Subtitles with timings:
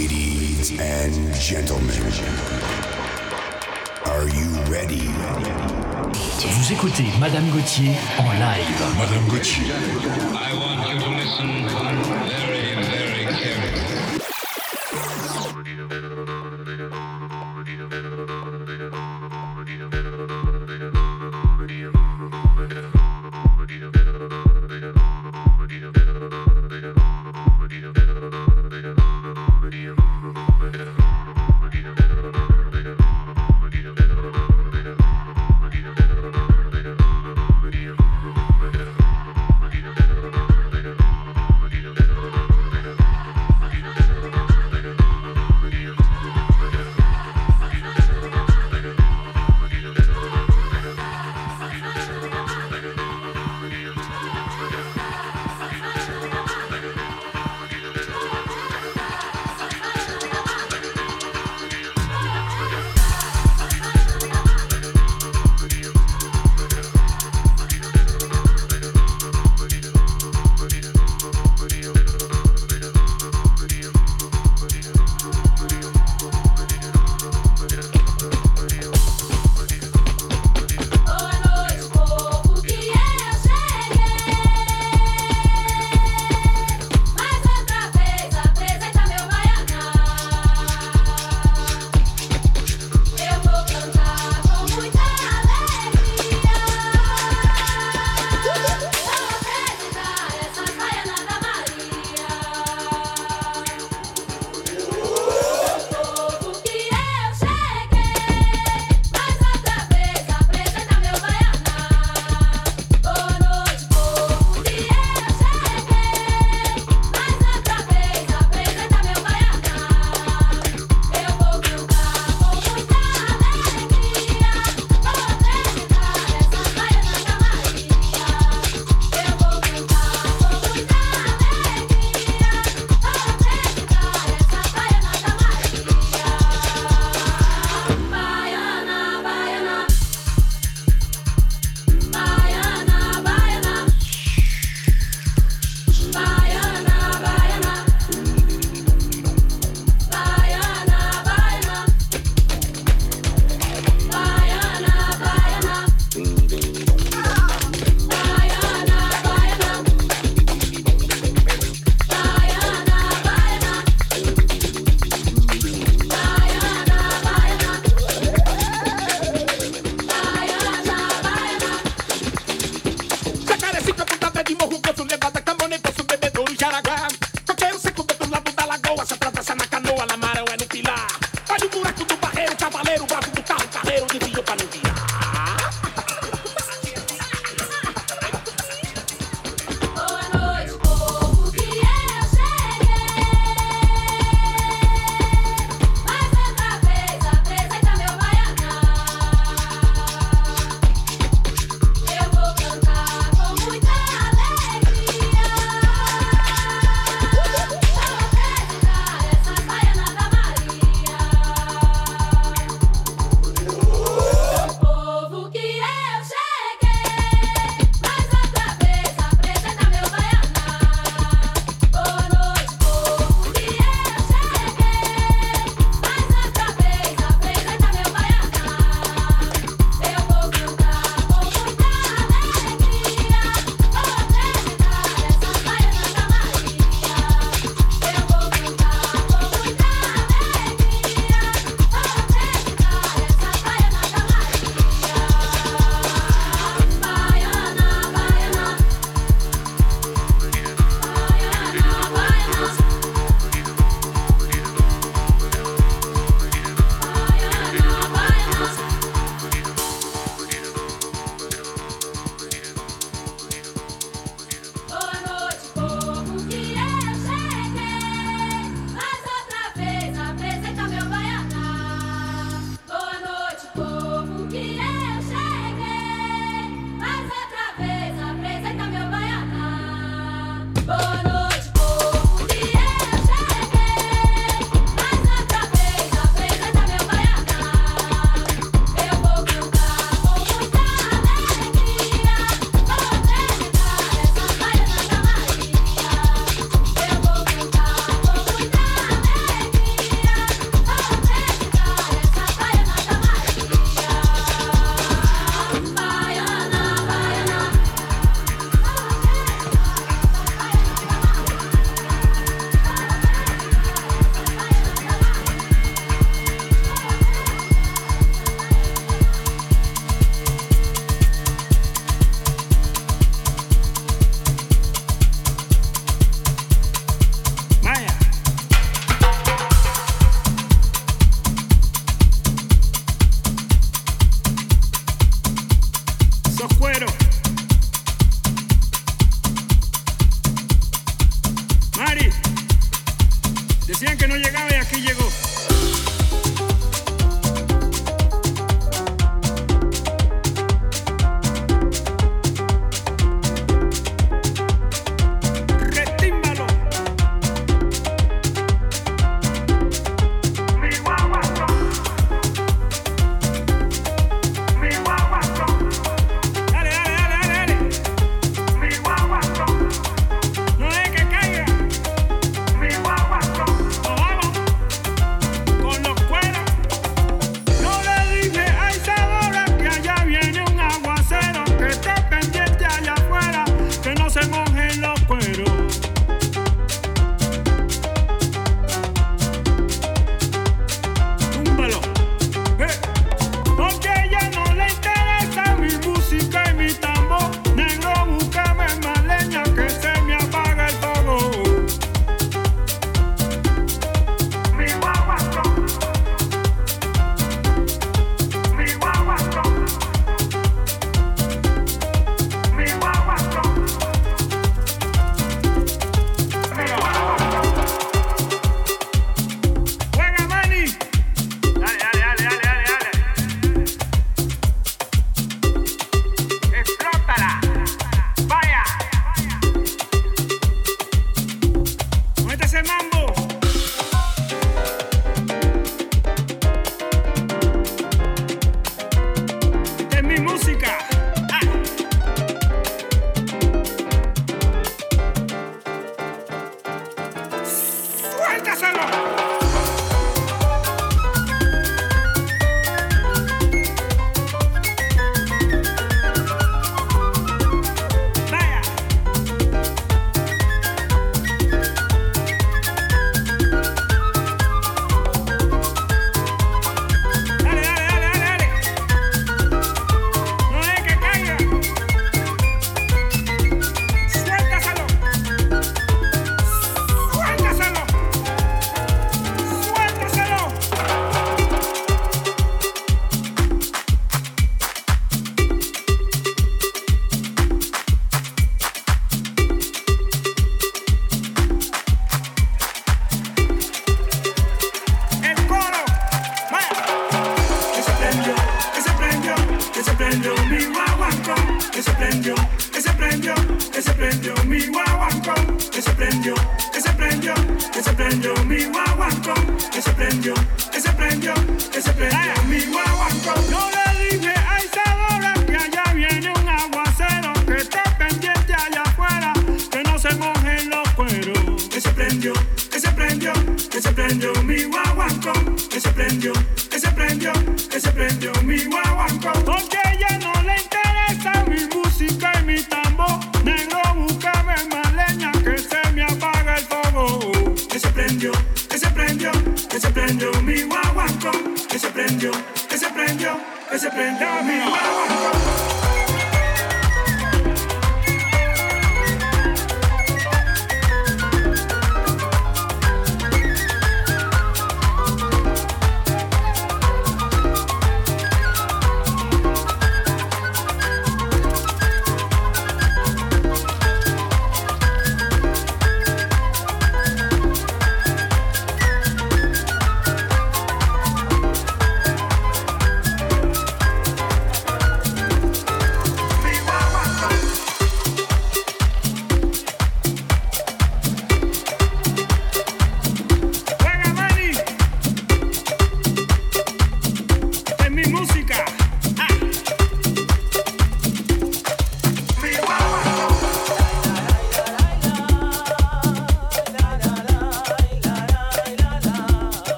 [0.00, 2.02] Ladies and gentlemen,
[4.06, 5.10] are you ready?
[6.40, 8.80] Vous écoutez Madame Gauthier en live.
[8.96, 9.74] Madame Gauthier.
[10.32, 11.68] I want you to listen
[12.24, 13.80] very, very carefully.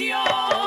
[0.00, 0.59] pasión.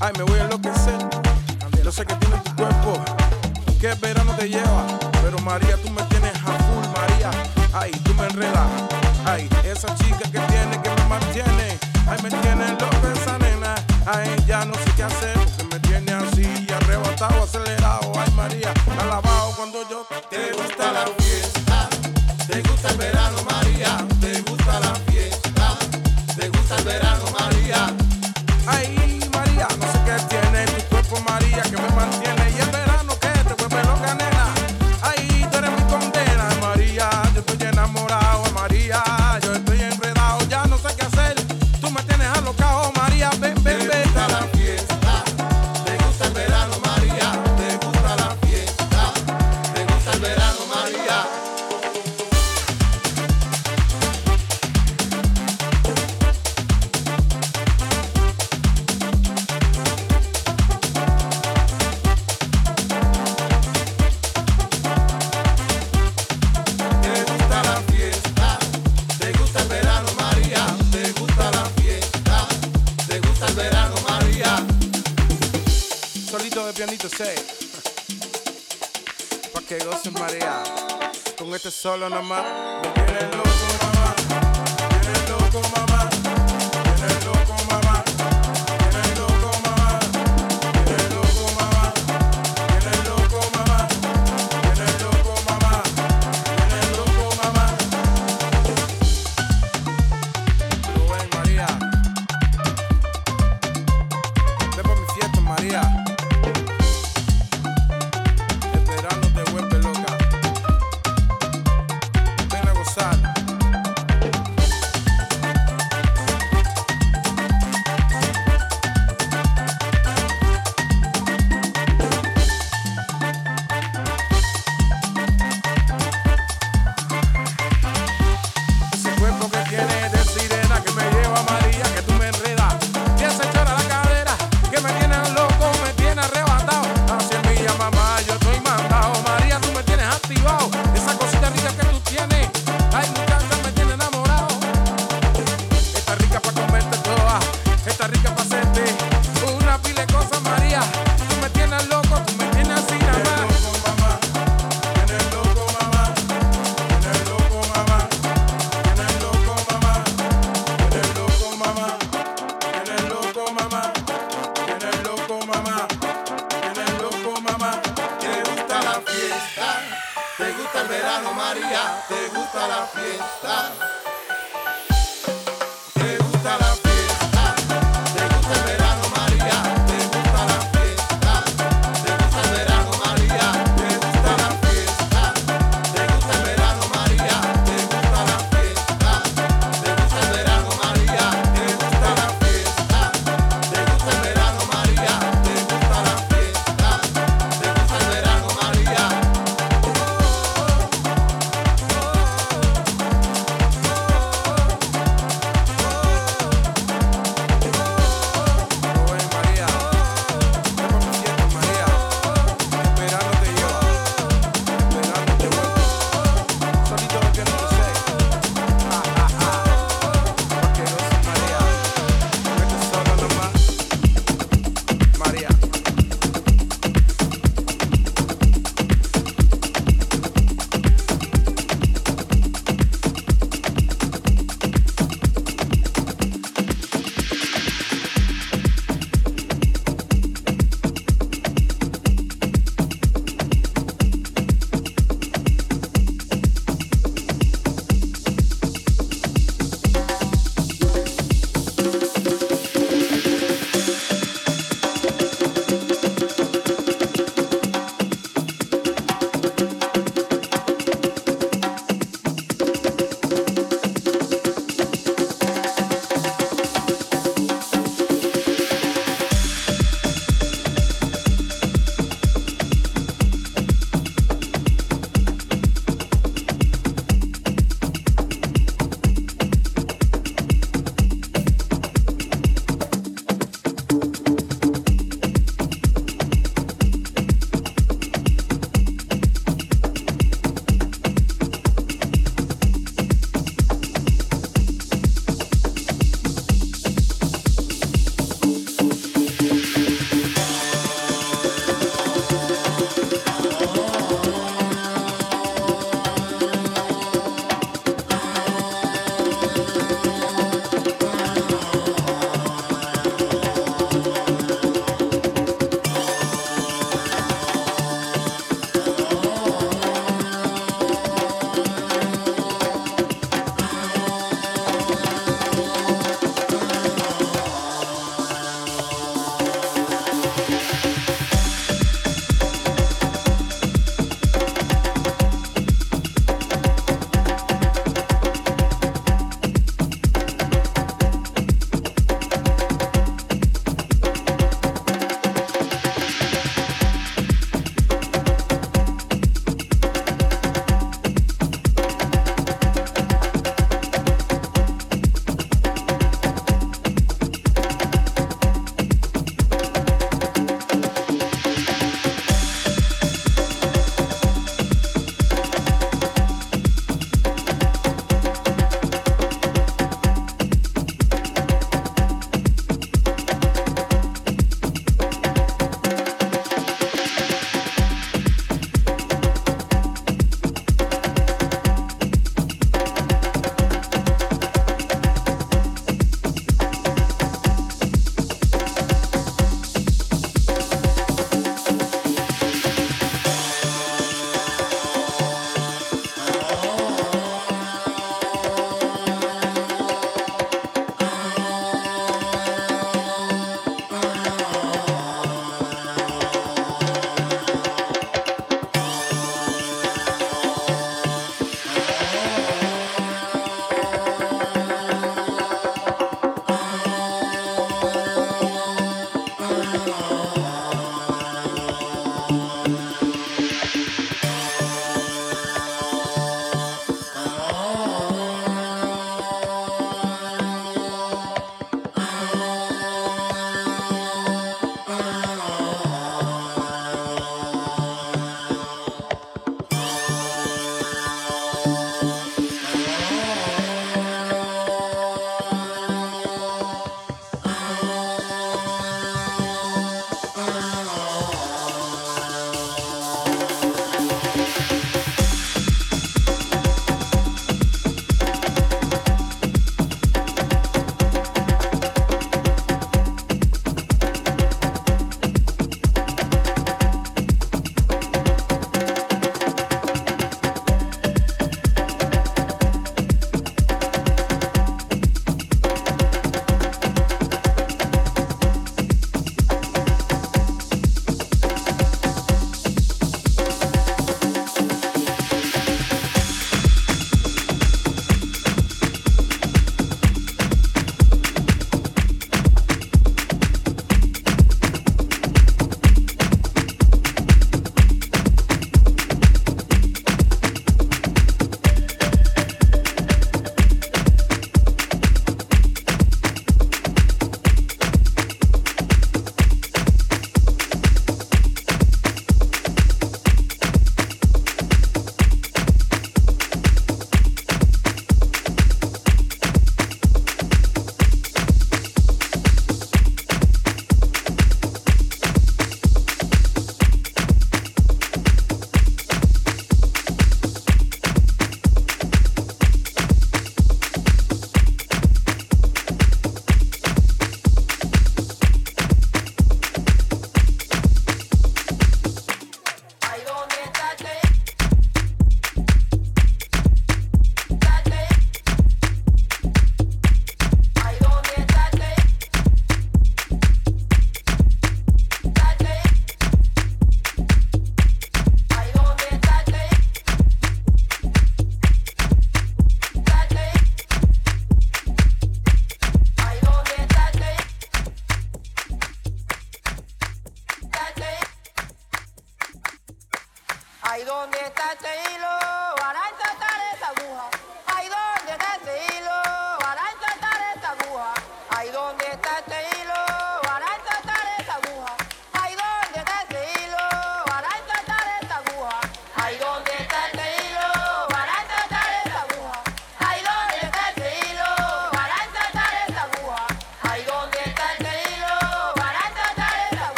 [0.00, 0.98] Ay, me voy a enloquecer.
[1.84, 3.00] Yo sé que tienes tu cuerpo.
[3.80, 5.07] Que verano te lleva.